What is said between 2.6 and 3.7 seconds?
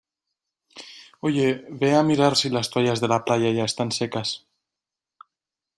toallas de la playa ya